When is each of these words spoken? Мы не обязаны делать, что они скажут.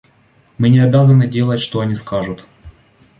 Мы 0.57 0.69
не 0.69 0.79
обязаны 0.79 1.27
делать, 1.27 1.61
что 1.61 1.79
они 1.79 1.93
скажут. 1.93 2.47